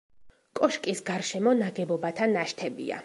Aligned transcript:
კოშკის 0.59 1.03
გარშემო 1.09 1.53
ნაგებობათა 1.61 2.29
ნაშთებია. 2.33 2.99